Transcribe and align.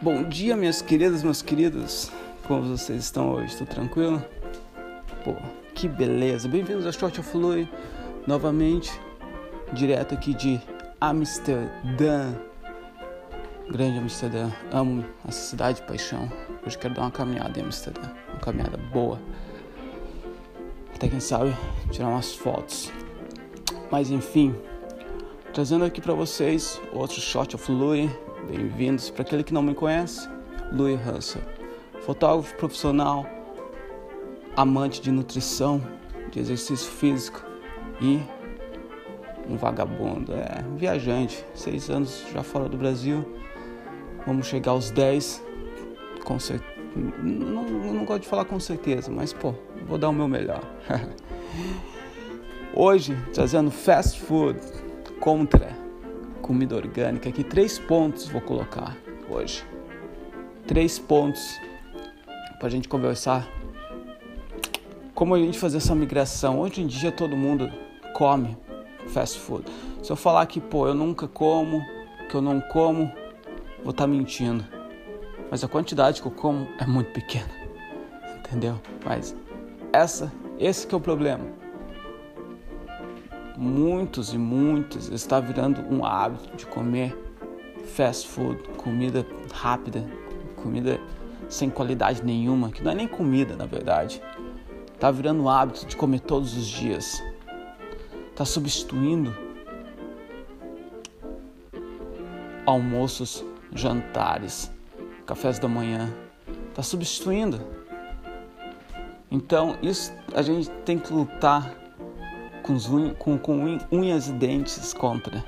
Bom 0.00 0.22
dia, 0.22 0.56
minhas 0.56 0.80
queridas, 0.80 1.24
meus 1.24 1.42
queridos. 1.42 2.12
Como 2.46 2.62
vocês 2.62 3.02
estão 3.02 3.32
hoje? 3.32 3.56
Tudo 3.56 3.66
tranquilo? 3.66 4.24
Pô, 5.24 5.34
que 5.74 5.88
beleza. 5.88 6.48
Bem-vindos 6.48 6.86
a 6.86 6.92
Short 6.92 7.18
of 7.18 7.36
Louis, 7.36 7.66
novamente, 8.24 8.92
direto 9.72 10.14
aqui 10.14 10.34
de 10.34 10.60
Amsterdã. 11.00 12.32
Grande 13.68 13.98
Amsterdã. 13.98 14.52
Amo 14.70 15.04
essa 15.26 15.50
cidade 15.50 15.80
de 15.80 15.86
paixão. 15.88 16.30
Hoje 16.64 16.78
quero 16.78 16.94
dar 16.94 17.02
uma 17.02 17.10
caminhada 17.10 17.58
em 17.58 17.64
Amsterdã. 17.64 18.08
Uma 18.28 18.38
caminhada 18.38 18.76
boa. 18.76 19.20
Até 20.94 21.08
quem 21.08 21.18
sabe 21.18 21.52
tirar 21.90 22.06
umas 22.06 22.36
fotos. 22.36 22.92
Mas 23.90 24.12
enfim, 24.12 24.54
trazendo 25.52 25.84
aqui 25.84 26.00
para 26.00 26.14
vocês 26.14 26.80
outro 26.92 27.20
Shot 27.20 27.56
of 27.56 27.72
Louis 27.72 28.08
Bem-vindos. 28.48 29.10
Para 29.10 29.22
aquele 29.22 29.44
que 29.44 29.52
não 29.52 29.62
me 29.62 29.74
conhece, 29.74 30.26
Louis 30.72 30.98
Russell, 31.04 31.42
fotógrafo 32.00 32.54
profissional, 32.56 33.26
amante 34.56 35.02
de 35.02 35.12
nutrição, 35.12 35.82
de 36.30 36.40
exercício 36.40 36.90
físico 36.90 37.44
e 38.00 38.22
um 39.46 39.58
vagabundo, 39.58 40.32
é 40.32 40.64
viajante, 40.78 41.44
seis 41.54 41.90
anos 41.90 42.24
já 42.32 42.42
fora 42.42 42.70
do 42.70 42.78
Brasil, 42.78 43.22
vamos 44.26 44.46
chegar 44.46 44.72
aos 44.72 44.90
dez, 44.90 45.44
com 46.24 46.38
certeza, 46.38 46.72
não, 47.22 47.64
não 47.64 48.04
gosto 48.06 48.22
de 48.22 48.28
falar 48.28 48.46
com 48.46 48.58
certeza, 48.58 49.10
mas 49.10 49.30
pô, 49.30 49.54
vou 49.86 49.98
dar 49.98 50.08
o 50.08 50.12
meu 50.12 50.26
melhor. 50.26 50.62
Hoje, 52.74 53.14
trazendo 53.34 53.70
fast 53.70 54.18
food 54.22 54.58
contra 55.20 55.87
comida 56.38 56.76
orgânica, 56.76 57.28
aqui 57.28 57.44
três 57.44 57.78
pontos 57.78 58.28
vou 58.28 58.40
colocar 58.40 58.96
hoje. 59.28 59.64
Três 60.66 60.98
pontos 60.98 61.58
para 62.58 62.68
a 62.68 62.70
gente 62.70 62.88
conversar. 62.88 63.48
Como 65.14 65.34
a 65.34 65.38
gente 65.38 65.58
fazer 65.58 65.78
essa 65.78 65.94
migração? 65.94 66.60
Hoje 66.60 66.82
em 66.82 66.86
dia 66.86 67.10
todo 67.12 67.36
mundo 67.36 67.70
come 68.14 68.56
fast 69.08 69.38
food. 69.38 69.64
Se 70.02 70.10
eu 70.10 70.16
falar 70.16 70.46
que, 70.46 70.60
pô, 70.60 70.86
eu 70.86 70.94
nunca 70.94 71.26
como, 71.26 71.84
que 72.28 72.34
eu 72.34 72.42
não 72.42 72.60
como, 72.60 73.10
vou 73.82 73.90
estar 73.90 74.04
tá 74.04 74.06
mentindo. 74.06 74.64
Mas 75.50 75.64
a 75.64 75.68
quantidade 75.68 76.20
que 76.20 76.28
eu 76.28 76.32
como 76.32 76.68
é 76.78 76.86
muito 76.86 77.12
pequena. 77.12 77.50
Entendeu? 78.38 78.80
Mas 79.04 79.34
essa, 79.92 80.32
esse 80.58 80.86
que 80.86 80.94
é 80.94 80.98
o 80.98 81.00
problema 81.00 81.44
muitos 83.58 84.32
e 84.32 84.38
muitos 84.38 85.08
está 85.08 85.40
virando 85.40 85.82
um 85.92 86.04
hábito 86.04 86.56
de 86.56 86.64
comer 86.64 87.16
fast 87.84 88.28
food, 88.28 88.62
comida 88.76 89.26
rápida, 89.52 90.08
comida 90.62 91.00
sem 91.48 91.68
qualidade 91.68 92.22
nenhuma, 92.24 92.70
que 92.70 92.82
não 92.82 92.92
é 92.92 92.94
nem 92.94 93.08
comida 93.08 93.56
na 93.56 93.66
verdade. 93.66 94.22
Está 94.94 95.10
virando 95.10 95.42
um 95.42 95.48
hábito 95.48 95.86
de 95.86 95.96
comer 95.96 96.20
todos 96.20 96.56
os 96.56 96.66
dias. 96.66 97.20
Está 98.30 98.44
substituindo 98.44 99.34
almoços, 102.64 103.44
jantares, 103.74 104.70
cafés 105.26 105.58
da 105.58 105.66
manhã. 105.66 106.14
Está 106.68 106.82
substituindo. 106.82 107.60
Então, 109.30 109.76
isso 109.82 110.12
a 110.34 110.42
gente 110.42 110.70
tem 110.84 110.98
que 110.98 111.12
lutar 111.12 111.87
com, 112.68 112.94
unha, 112.94 113.14
com, 113.14 113.38
com 113.38 113.78
unhas 113.90 114.28
e 114.28 114.32
dentes 114.32 114.92
contra. 114.92 115.42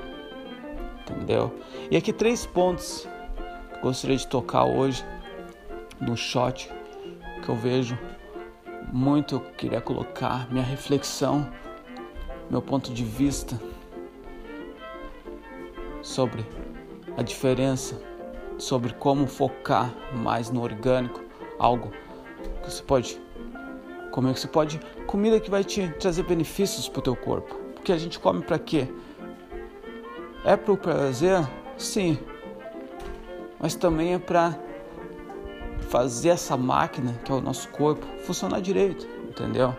Entendeu? 1.02 1.52
E 1.90 1.96
aqui 1.96 2.12
três 2.12 2.46
pontos 2.46 3.06
que 3.74 3.80
gostaria 3.82 4.16
de 4.16 4.26
tocar 4.26 4.64
hoje 4.64 5.04
no 6.00 6.16
shot 6.16 6.70
que 7.42 7.48
eu 7.48 7.54
vejo 7.54 7.98
muito 8.90 9.34
eu 9.34 9.40
queria 9.40 9.80
colocar 9.80 10.50
minha 10.50 10.64
reflexão, 10.64 11.48
meu 12.50 12.62
ponto 12.62 12.92
de 12.92 13.04
vista 13.04 13.60
sobre 16.02 16.44
a 17.16 17.22
diferença, 17.22 18.00
sobre 18.56 18.94
como 18.94 19.26
focar 19.26 19.94
mais 20.14 20.50
no 20.50 20.62
orgânico, 20.62 21.22
algo 21.58 21.92
que 22.62 22.70
você 22.70 22.82
pode 22.82 23.20
como 24.10 24.28
é 24.28 24.32
que 24.32 24.40
você 24.40 24.48
pode 24.48 24.80
comida 25.10 25.40
que 25.40 25.50
vai 25.50 25.64
te 25.64 25.88
trazer 25.98 26.22
benefícios 26.22 26.88
para 26.88 27.00
o 27.00 27.02
teu 27.02 27.16
corpo? 27.16 27.52
Porque 27.74 27.90
a 27.90 27.98
gente 27.98 28.16
come 28.20 28.42
para 28.42 28.60
quê? 28.60 28.86
É 30.44 30.56
para 30.56 30.72
o 30.72 30.76
prazer? 30.76 31.40
Sim. 31.76 32.16
Mas 33.58 33.74
também 33.74 34.14
é 34.14 34.20
para 34.20 34.56
fazer 35.88 36.28
essa 36.28 36.56
máquina, 36.56 37.14
que 37.24 37.32
é 37.32 37.34
o 37.34 37.40
nosso 37.40 37.68
corpo, 37.70 38.06
funcionar 38.20 38.60
direito, 38.60 39.08
entendeu? 39.28 39.74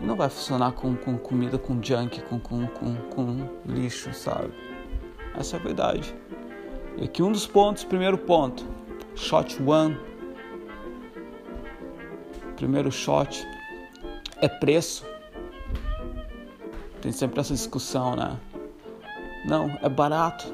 Não 0.00 0.14
vai 0.14 0.28
funcionar 0.28 0.70
com, 0.72 0.94
com 0.94 1.18
comida 1.18 1.58
com 1.58 1.82
junk, 1.82 2.22
com, 2.22 2.38
com, 2.38 2.64
com, 2.68 2.94
com 3.10 3.48
lixo, 3.66 4.14
sabe? 4.14 4.52
Essa 5.34 5.56
é 5.56 5.58
a 5.60 5.62
verdade. 5.62 6.14
E 6.96 7.04
aqui 7.04 7.20
um 7.20 7.32
dos 7.32 7.48
pontos, 7.48 7.82
primeiro 7.82 8.16
ponto, 8.16 8.64
shot 9.16 9.60
one 9.60 9.98
primeiro 12.56 12.92
shot 12.92 13.44
é 14.42 14.48
preço. 14.48 15.06
Tem 17.00 17.12
sempre 17.12 17.40
essa 17.40 17.54
discussão, 17.54 18.14
né? 18.14 18.36
Não, 19.46 19.78
é 19.80 19.88
barato, 19.88 20.52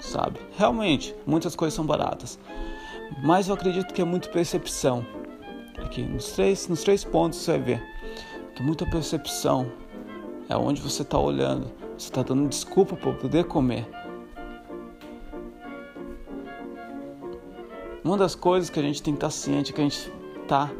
sabe? 0.00 0.38
Realmente, 0.56 1.14
muitas 1.24 1.56
coisas 1.56 1.74
são 1.74 1.86
baratas. 1.86 2.38
Mas 3.22 3.48
eu 3.48 3.54
acredito 3.54 3.94
que 3.94 4.02
é 4.02 4.04
muito 4.04 4.28
percepção. 4.30 5.06
Aqui, 5.78 6.02
nos 6.02 6.32
três, 6.32 6.68
nos 6.68 6.82
três 6.82 7.04
pontos 7.04 7.38
você 7.38 7.52
vai 7.52 7.60
ver 7.60 7.82
que 8.54 8.62
muita 8.62 8.84
percepção 8.90 9.70
é 10.48 10.56
onde 10.56 10.82
você 10.82 11.02
está 11.02 11.18
olhando. 11.18 11.70
Você 11.96 12.08
está 12.08 12.22
dando 12.22 12.48
desculpa 12.48 12.96
para 12.96 13.12
poder 13.12 13.44
comer. 13.44 13.88
Uma 18.04 18.16
das 18.16 18.34
coisas 18.34 18.70
que 18.70 18.78
a 18.78 18.82
gente 18.82 19.02
tem 19.02 19.14
que 19.14 19.18
estar 19.18 19.28
tá 19.28 19.30
ciente 19.30 19.72
é 19.72 19.74
que 19.74 19.80
a 19.80 19.84
gente 19.84 20.12
está 20.42 20.70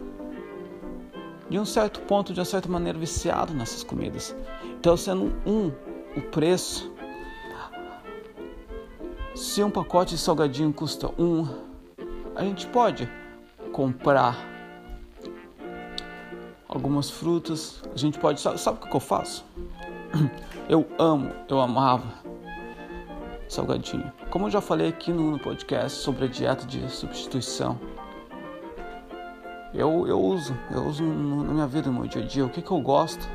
de 1.48 1.59
um 1.59 1.64
certo 1.64 2.00
ponto, 2.00 2.32
de 2.32 2.41
uma 2.41 2.44
certa 2.44 2.69
maneira, 2.69 2.98
viciado 2.98 3.54
nessas 3.54 3.82
comidas. 3.82 4.34
Então, 4.78 4.97
sendo 4.97 5.34
um 5.47 5.72
o 6.16 6.22
preço, 6.22 6.92
se 9.34 9.62
um 9.62 9.70
pacote 9.70 10.14
de 10.14 10.20
salgadinho 10.20 10.72
custa 10.72 11.09
um, 11.19 11.47
a 12.34 12.42
gente 12.42 12.66
pode 12.69 13.09
comprar 13.72 14.36
algumas 16.69 17.10
frutas. 17.10 17.82
A 17.92 17.97
gente 17.97 18.19
pode, 18.19 18.41
sabe, 18.41 18.60
sabe 18.60 18.78
o 18.78 18.88
que 18.88 18.97
eu 18.97 19.00
faço? 19.00 19.44
Eu 20.69 20.86
amo, 20.98 21.32
eu 21.48 21.59
amava 21.60 22.06
salgadinho. 23.48 24.12
Como 24.28 24.44
eu 24.44 24.50
já 24.50 24.60
falei 24.60 24.88
aqui 24.88 25.10
no 25.10 25.38
podcast 25.38 26.00
sobre 26.00 26.26
a 26.26 26.28
dieta 26.28 26.66
de 26.66 26.86
substituição, 26.91 27.80
eu, 29.78 30.09
eu 30.09 30.21
uso, 30.21 30.59
eu 30.72 30.84
uso 30.84 31.05
na 31.05 31.53
minha 31.53 31.66
vida, 31.69 31.89
no 31.89 32.00
meu 32.00 32.09
dia 32.09 32.21
a 32.21 32.27
dia. 32.27 32.44
O 32.44 32.50
que, 32.50 32.61
que 32.61 32.71
eu 32.71 32.81
gosto 32.81 33.28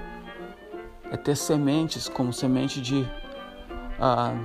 é 1.10 1.16
ter 1.16 1.38
sementes, 1.38 2.10
como 2.10 2.34
semente 2.34 2.82
de 2.82 3.08
ah, 3.98 4.36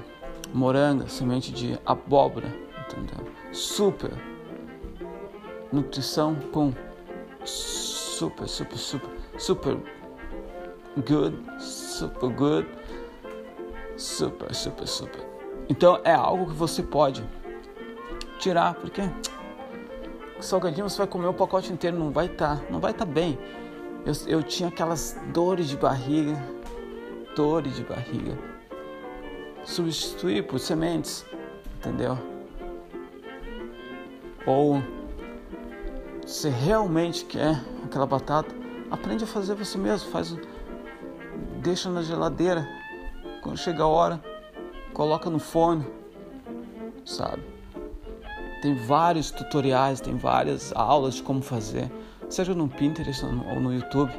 moranga, 0.55 1.09
semente 1.09 1.51
de 1.53 1.77
abóbora, 1.85 2.55
entendeu? 2.87 3.27
Super 3.53 4.13
nutrição 5.73 6.37
com 6.53 6.73
super, 7.45 8.49
super, 8.49 8.79
super, 8.79 9.11
super 9.37 9.77
good, 11.05 11.37
super 11.59 12.29
good, 12.31 12.69
super, 13.97 14.55
super, 14.55 14.87
super. 14.87 15.29
Então 15.69 16.01
é 16.05 16.15
algo 16.15 16.47
que 16.47 16.55
você 16.55 16.81
pode 16.81 17.25
tirar, 18.39 18.75
porque 18.75 19.03
salgadinho 20.41 20.89
você 20.89 20.99
vai 20.99 21.07
comer 21.07 21.27
o 21.27 21.35
pacote 21.35 21.73
inteiro, 21.73 21.99
não 21.99 22.11
vai 22.11 22.27
estar, 22.27 22.57
tá, 22.57 22.63
não 22.71 22.81
vai 22.81 22.93
estar 22.93 23.07
tá 23.07 23.11
bem. 23.11 23.39
Eu, 24.05 24.13
eu 24.27 24.43
tinha 24.43 24.69
aquelas 24.69 25.17
dores 25.33 25.69
de 25.69 25.77
barriga, 25.77 26.37
dores 27.35 27.77
de 27.77 27.83
barriga. 27.83 28.39
Substituir 29.65 30.47
por 30.47 30.59
sementes, 30.59 31.27
entendeu? 31.77 32.17
Ou 34.47 34.83
se 36.27 36.49
realmente 36.49 37.25
quer 37.25 37.63
aquela 37.85 38.07
batata, 38.07 38.55
aprende 38.91 39.25
a 39.25 39.27
fazer 39.27 39.55
você 39.55 39.77
mesmo, 39.77 40.11
faz, 40.11 40.37
deixa 41.61 41.91
na 41.91 42.03
geladeira. 42.03 42.67
Quando 43.43 43.59
chega 43.59 43.83
a 43.83 43.87
hora, 43.87 44.23
coloca 44.93 45.29
no 45.29 45.39
forno, 45.39 45.87
sabe? 47.05 47.58
Tem 48.63 48.75
vários 48.75 49.31
tutoriais, 49.31 50.01
tem 50.01 50.17
várias 50.17 50.73
aulas 50.75 51.15
de 51.15 51.23
como 51.23 51.41
fazer, 51.43 51.91
seja 52.29 52.55
no 52.55 52.69
Pinterest 52.69 53.25
ou 53.25 53.61
no 53.61 53.73
YouTube. 53.73 54.13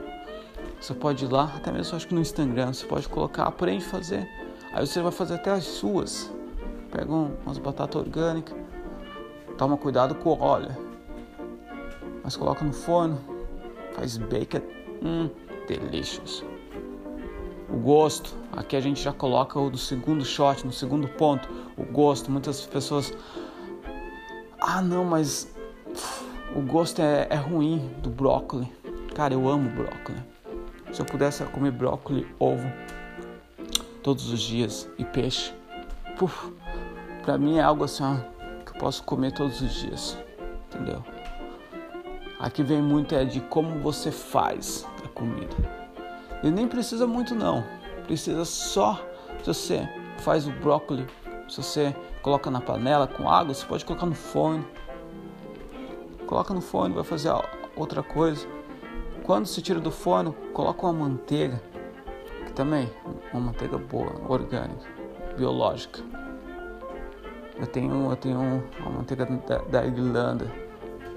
Você 0.80 0.94
pode 0.94 1.26
ir 1.26 1.32
lá, 1.32 1.52
até 1.56 1.72
mesmo 1.72 1.96
acho 1.96 2.08
que 2.08 2.16
no 2.16 2.22
Instagram, 2.22 2.74
você 2.74 2.86
pode 2.86 3.08
colocar 3.10 3.44
aprende 3.44 3.86
a 3.86 3.90
fazer. 3.90 4.28
Aí 4.74 4.86
você 4.86 5.02
vai 5.02 5.12
fazer 5.12 5.36
até 5.36 5.52
as 5.52 5.66
suas. 5.66 6.32
Pega 6.92 7.12
umas 7.12 7.58
batatas 7.58 8.02
orgânicas, 8.02 8.56
Toma 9.60 9.76
cuidado 9.76 10.16
com 10.16 10.30
o 10.30 10.42
óleo. 10.42 10.74
Mas 12.24 12.38
coloca 12.38 12.64
no 12.64 12.72
forno, 12.72 13.20
faz 13.92 14.16
bacon, 14.16 14.62
hum, 15.04 15.30
delicious. 15.68 16.46
O 17.68 17.76
gosto, 17.76 18.34
aqui 18.54 18.78
a 18.78 18.80
gente 18.80 19.02
já 19.02 19.12
coloca 19.12 19.60
o 19.60 19.70
do 19.70 19.78
segundo 19.78 20.24
shot, 20.24 20.66
no 20.66 20.72
segundo 20.72 21.10
ponto, 21.10 21.50
o 21.78 21.84
gosto. 21.84 22.32
Muitas 22.32 22.66
pessoas, 22.66 23.14
ah 24.62 24.82
não, 24.82 25.06
mas 25.06 25.48
o 26.56 26.62
gosto 26.62 27.02
é, 27.02 27.28
é 27.30 27.36
ruim 27.36 27.90
do 28.02 28.10
brócolis. 28.10 28.68
Cara, 29.16 29.34
eu 29.34 29.48
amo 29.48 29.70
brócolis. 29.70 30.22
Se 30.92 31.02
eu 31.02 31.06
pudesse 31.06 31.44
comer 31.46 31.72
brócolis, 31.72 32.26
ovo 32.40 32.68
todos 34.02 34.32
os 34.32 34.42
dias 34.42 34.90
e 34.98 35.06
peixe, 35.06 35.54
puf, 36.18 36.52
pra 37.24 37.38
mim 37.38 37.58
é 37.58 37.62
algo 37.62 37.84
assim 37.84 38.04
ó, 38.04 38.16
que 38.64 38.72
eu 38.72 38.80
posso 38.80 39.04
comer 39.04 39.32
todos 39.34 39.62
os 39.62 39.72
dias, 39.74 40.18
entendeu? 40.68 41.04
Aqui 42.40 42.64
vem 42.64 42.82
muito 42.82 43.14
é 43.14 43.26
de 43.26 43.42
como 43.42 43.80
você 43.82 44.12
faz 44.12 44.88
a 45.04 45.08
comida. 45.10 45.56
E 46.42 46.50
nem 46.50 46.68
precisa 46.68 47.06
muito 47.06 47.36
não, 47.36 47.64
precisa 48.06 48.46
só 48.46 49.00
você 49.46 49.88
faz 50.20 50.48
o 50.48 50.52
brócolis, 50.52 51.06
se 51.50 51.64
você 51.64 51.96
coloca 52.22 52.52
na 52.52 52.62
panela 52.62 53.08
com 53.08 53.28
água, 53.28 53.54
você 53.54 53.66
pode 53.66 53.84
colocar 53.84 54.06
no 54.06 54.14
forno. 54.14 54.66
Coloca 56.28 56.54
no 56.54 56.62
forno, 56.62 56.94
vai 56.94 57.04
fazer 57.04 57.32
outra 57.76 58.04
coisa. 58.04 58.48
Quando 59.24 59.48
se 59.48 59.62
tira 59.62 59.80
do 59.80 59.92
forno, 59.92 60.34
coloca 60.54 60.86
uma 60.86 60.94
manteiga, 60.94 61.62
que 62.46 62.54
também 62.54 62.90
uma 63.34 63.48
manteiga 63.48 63.78
boa, 63.78 64.14
orgânica, 64.28 64.88
biológica. 65.36 66.02
Eu 67.58 67.68
tenho, 67.68 68.10
eu 68.12 68.16
tenho 68.16 68.64
uma 68.80 68.92
manteiga 68.92 69.26
da, 69.26 69.58
da 69.58 69.86
Irlanda, 69.86 70.52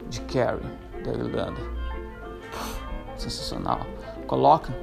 de 0.08 0.20
Kerry, 0.22 0.62
da 1.04 1.12
Irlanda. 1.12 1.60
Sensacional. 3.16 3.86
Coloca, 4.26 4.74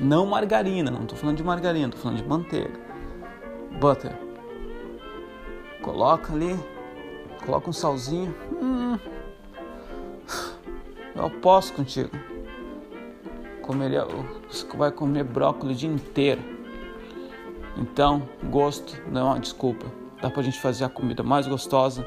não 0.00 0.26
margarina, 0.26 0.90
não 0.90 1.02
estou 1.02 1.16
falando 1.16 1.36
de 1.36 1.44
margarina, 1.44 1.86
estou 1.88 2.00
falando 2.00 2.18
de 2.18 2.26
manteiga. 2.26 2.80
Butter. 3.78 4.25
Coloca 5.86 6.32
ali, 6.32 6.58
coloca 7.44 7.70
um 7.70 7.72
salzinho. 7.72 8.34
Hum, 8.60 8.98
eu 11.14 11.30
posso 11.40 11.72
contigo. 11.74 12.10
Comeria, 13.62 14.04
vai 14.76 14.90
comer 14.90 15.22
brócolis 15.22 15.76
o 15.76 15.78
dia 15.78 15.88
inteiro. 15.88 16.42
Então, 17.76 18.28
gosto 18.50 19.00
não 19.08 19.20
é 19.20 19.24
uma 19.24 19.38
desculpa. 19.38 19.86
Dá 20.20 20.28
pra 20.28 20.42
gente 20.42 20.58
fazer 20.58 20.82
a 20.84 20.88
comida 20.88 21.22
mais 21.22 21.46
gostosa, 21.46 22.04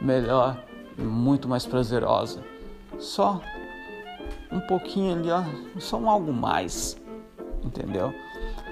melhor 0.00 0.60
e 0.98 1.02
muito 1.02 1.48
mais 1.48 1.64
prazerosa. 1.64 2.42
Só 2.98 3.40
um 4.50 4.58
pouquinho 4.58 5.14
ali, 5.14 5.30
ó, 5.30 5.44
só 5.78 5.98
um 5.98 6.10
algo 6.10 6.32
mais, 6.32 7.00
entendeu? 7.62 8.12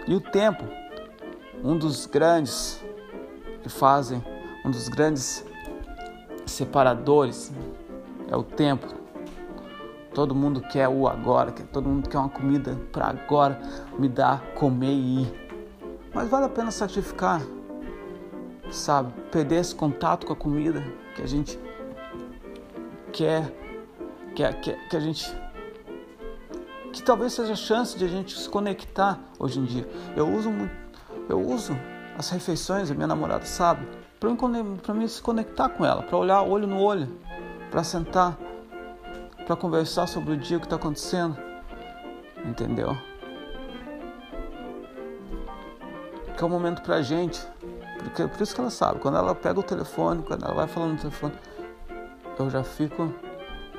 E 0.09 0.17
o 0.17 0.21
tempo, 0.21 0.65
um 1.63 1.79
dos 1.79 2.07
grandes 2.07 2.85
que 3.63 3.69
fazem, 3.69 4.21
um 4.69 4.71
dos 4.71 4.89
grandes 4.89 5.45
separadores 6.45 7.51
é 8.29 8.37
o 8.37 8.43
tempo. 8.43 8.87
Todo 10.13 10.35
mundo 10.35 10.61
quer 10.61 10.89
o 10.89 11.09
agora, 11.09 11.53
todo 11.53 11.89
mundo 11.89 12.09
quer 12.09 12.19
uma 12.19 12.29
comida 12.29 12.79
para 12.93 13.07
agora, 13.07 13.61
me 13.99 14.09
dar, 14.09 14.43
comer 14.55 14.93
e 14.93 15.23
ir. 15.23 15.51
Mas 16.15 16.29
vale 16.29 16.47
a 16.47 16.49
pena 16.51 16.71
sacrificar, 16.71 17.41
sabe? 18.71 19.13
Perder 19.31 19.61
esse 19.61 19.75
contato 19.75 20.27
com 20.27 20.35
a 20.35 20.37
comida 20.37 20.85
que 21.15 21.23
a 21.23 21.27
gente 21.27 21.59
quer, 23.11 23.51
que, 24.35 24.43
a 24.97 25.01
gente 25.01 25.35
que 26.93 27.03
talvez 27.03 27.33
seja 27.33 27.55
a 27.55 27.57
chance 27.57 27.97
de 27.97 28.05
a 28.05 28.09
gente 28.09 28.39
se 28.39 28.49
conectar 28.49 29.19
hoje 29.39 29.61
em 29.61 29.65
dia. 29.65 29.89
Eu 30.15 30.29
uso 30.29 30.51
eu 31.29 31.41
uso 31.41 31.75
as 32.19 32.29
refeições, 32.31 32.91
a 32.91 32.95
minha 32.95 33.07
namorada 33.07 33.45
sabe, 33.47 33.87
para 34.19 34.95
mim 34.95 35.09
se 35.09 35.23
conectar 35.23 35.69
com 35.69 35.85
ela, 35.85 36.03
para 36.03 36.17
olhar 36.17 36.43
olho 36.43 36.67
no 36.67 36.81
olho, 36.81 37.09
para 37.71 37.85
sentar 37.85 38.37
para 39.49 39.57
conversar 39.57 40.07
sobre 40.07 40.35
o 40.35 40.37
dia 40.37 40.59
que 40.59 40.67
está 40.67 40.77
acontecendo. 40.77 41.35
Entendeu? 42.45 42.95
Que 46.37 46.45
é 46.45 46.47
um 46.47 46.51
momento 46.51 46.83
pra 46.83 47.01
gente. 47.01 47.41
Porque, 47.99 48.29
por 48.29 48.43
isso 48.43 48.55
que 48.55 48.61
ela 48.61 48.69
sabe, 48.69 49.01
quando 49.01 49.17
ela 49.17 49.35
pega 49.35 49.59
o 49.59 49.63
telefone, 49.63 50.23
quando 50.23 50.45
ela 50.45 50.53
vai 50.53 50.69
falando 50.69 50.93
no 50.93 50.99
telefone, 50.99 51.33
eu 52.39 52.51
já 52.51 52.63
fico 52.63 53.13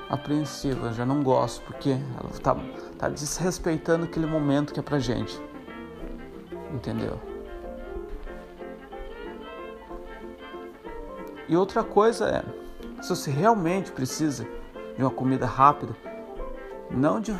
apreensiva, 0.09 0.87
eu 0.87 0.93
já 0.93 1.05
não 1.05 1.21
gosto, 1.21 1.61
porque 1.65 1.91
ela 1.91 2.31
está 2.31 2.55
tá 2.97 3.07
desrespeitando 3.07 4.05
aquele 4.05 4.25
momento 4.25 4.73
que 4.73 4.79
é 4.79 4.83
pra 4.83 4.97
gente. 4.97 5.39
Entendeu? 6.73 7.19
E 11.49 11.57
outra 11.57 11.83
coisa 11.83 12.29
é, 12.29 13.01
se 13.01 13.09
você 13.09 13.31
realmente 13.31 13.91
precisa 13.91 14.47
de 14.95 15.01
uma 15.01 15.09
comida 15.09 15.47
rápida, 15.47 15.95
não 16.91 17.19
de 17.19 17.33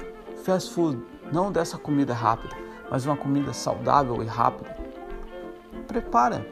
fast 0.43 0.73
food, 0.73 0.99
não 1.31 1.51
dessa 1.51 1.77
comida 1.77 2.11
rápida, 2.11 2.55
mas 2.89 3.05
uma 3.05 3.15
comida 3.15 3.53
saudável 3.53 4.23
e 4.23 4.25
rápida. 4.25 4.75
Prepara 5.87 6.43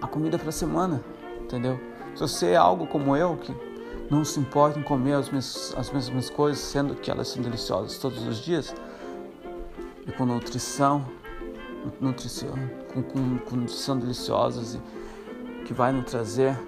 a 0.00 0.08
comida 0.08 0.36
para 0.36 0.48
a 0.48 0.52
semana, 0.52 1.04
entendeu? 1.40 1.78
Se 2.16 2.20
você 2.20 2.48
é 2.48 2.56
algo 2.56 2.84
como 2.88 3.16
eu 3.16 3.36
que 3.36 3.54
não 4.10 4.24
se 4.24 4.40
importa 4.40 4.76
em 4.76 4.82
comer 4.82 5.14
as 5.14 5.30
mesmas, 5.30 5.72
as 5.76 5.88
mesmas 5.90 6.28
coisas, 6.28 6.58
sendo 6.58 6.96
que 6.96 7.12
elas 7.12 7.28
são 7.28 7.40
deliciosas 7.40 7.96
todos 7.96 8.26
os 8.26 8.38
dias, 8.38 8.74
e 10.04 10.10
com 10.10 10.26
nutrição, 10.26 11.06
nutrição 12.00 12.54
com, 12.92 13.02
com, 13.04 13.38
com 13.38 13.56
nutrição 13.56 13.96
deliciosas 13.96 14.74
e 14.74 14.80
que 15.64 15.72
vai 15.72 15.92
nos 15.92 16.10
trazer 16.10 16.58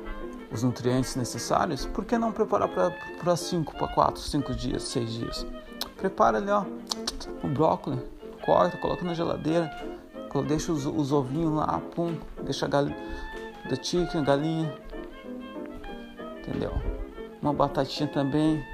os 0.54 0.62
nutrientes 0.62 1.16
necessários, 1.16 1.84
por 1.84 2.04
que 2.04 2.16
não 2.16 2.30
preparar 2.30 2.68
para 2.68 3.36
5, 3.36 3.76
para 3.76 3.88
4, 3.88 4.22
5 4.22 4.54
dias, 4.54 4.84
6 4.84 5.12
dias? 5.12 5.46
Prepara 5.96 6.38
ali, 6.38 6.50
ó, 6.50 6.64
o 7.42 7.48
brócolis, 7.48 7.98
corta, 8.44 8.76
coloca 8.76 9.04
na 9.04 9.14
geladeira, 9.14 9.68
deixa 10.46 10.70
os, 10.70 10.86
os 10.86 11.12
ovinhos 11.12 11.52
lá, 11.54 11.80
pum, 11.94 12.16
deixa 12.42 12.66
a 12.66 12.68
galinha, 12.68 12.96
da 13.68 13.74
chicken, 13.74 14.22
galinha, 14.22 14.72
entendeu? 16.38 16.72
Uma 17.42 17.52
batatinha 17.52 18.08
também, 18.08 18.64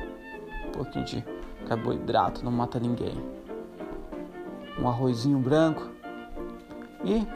um 0.69 0.73
pouquinho 0.73 1.05
de 1.07 1.25
carboidrato, 1.67 2.45
não 2.45 2.53
mata 2.53 2.79
ninguém. 2.79 3.17
Um 4.79 4.87
arrozinho 4.87 5.39
branco 5.39 5.89
e 7.05 7.27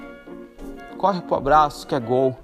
corre 0.99 1.23
pro 1.23 1.37
abraço 1.37 1.87
que 1.87 1.95
é 1.95 2.01
gol. 2.01 2.37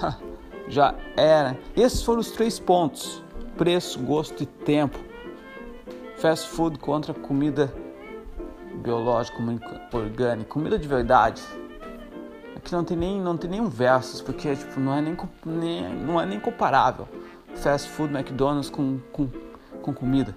já 0.68 0.94
era. 1.16 1.58
Esses 1.76 2.02
foram 2.02 2.20
os 2.20 2.30
três 2.30 2.58
pontos: 2.58 3.22
preço, 3.56 3.98
gosto 4.00 4.42
e 4.42 4.46
tempo. 4.46 4.98
Fast 6.16 6.48
food 6.50 6.78
contra 6.78 7.12
comida 7.12 7.72
biológica, 8.76 9.38
orgânica, 9.92 10.48
comida 10.48 10.78
de 10.78 10.86
verdade. 10.86 11.42
Aqui 12.56 12.72
não 12.72 12.84
tem 12.84 12.96
nem 12.96 13.20
não 13.20 13.36
tem 13.36 13.50
nenhum 13.50 13.68
versos, 13.68 14.20
porque 14.20 14.54
tipo, 14.54 14.78
não 14.78 14.94
é 14.94 15.00
nem, 15.00 15.16
nem, 15.44 15.94
não 15.94 16.20
é 16.20 16.26
nem 16.26 16.38
comparável. 16.38 17.08
Fast 17.56 17.88
food, 17.90 18.14
McDonald's 18.14 18.70
com, 18.70 18.98
com, 19.12 19.28
com 19.82 19.92
comida 19.92 20.34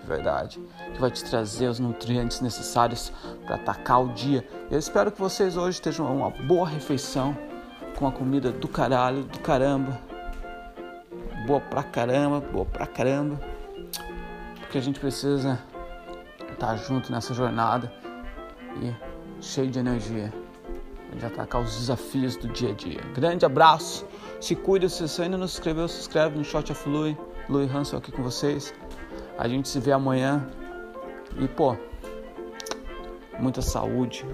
de 0.00 0.06
verdade, 0.06 0.60
que 0.92 1.00
vai 1.00 1.10
te 1.10 1.24
trazer 1.24 1.68
os 1.68 1.78
nutrientes 1.78 2.40
necessários 2.40 3.12
para 3.46 3.56
atacar 3.56 4.02
o 4.02 4.12
dia. 4.12 4.46
Eu 4.70 4.78
espero 4.78 5.10
que 5.10 5.18
vocês 5.18 5.56
hoje 5.56 5.78
estejam 5.78 6.14
uma 6.14 6.30
boa 6.30 6.68
refeição 6.68 7.36
com 8.02 8.08
a 8.08 8.10
comida 8.10 8.50
do 8.50 8.66
caralho, 8.66 9.22
do 9.22 9.38
caramba. 9.38 9.96
Boa 11.46 11.60
pra 11.60 11.84
caramba, 11.84 12.40
boa 12.40 12.64
pra 12.64 12.84
caramba. 12.84 13.38
Porque 14.58 14.76
a 14.76 14.80
gente 14.80 14.98
precisa 14.98 15.60
estar 16.50 16.66
tá 16.66 16.76
junto 16.76 17.12
nessa 17.12 17.32
jornada 17.32 17.92
e 18.82 18.92
cheio 19.40 19.70
de 19.70 19.78
energia 19.78 20.32
de 21.16 21.24
atacar 21.24 21.62
os 21.62 21.78
desafios 21.78 22.36
do 22.36 22.48
dia 22.48 22.70
a 22.70 22.72
dia. 22.72 23.00
Grande 23.14 23.46
abraço, 23.46 24.04
se 24.40 24.56
cuida, 24.56 24.88
se 24.88 25.06
você 25.06 25.22
ainda 25.22 25.38
não 25.38 25.46
se 25.46 25.58
inscreveu, 25.58 25.86
se 25.86 26.00
inscreve 26.00 26.36
no 26.36 26.42
Shot 26.42 26.72
of 26.72 26.88
Louis, 26.88 27.16
Louis 27.48 27.72
Hansel 27.72 28.00
aqui 28.00 28.10
com 28.10 28.22
vocês. 28.24 28.74
A 29.38 29.46
gente 29.46 29.68
se 29.68 29.78
vê 29.78 29.92
amanhã 29.92 30.44
e 31.38 31.46
pô, 31.46 31.76
muita 33.38 33.62
saúde, 33.62 34.26